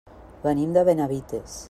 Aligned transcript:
Venim 0.45 0.73
de 0.79 0.85
Benavites. 0.89 1.57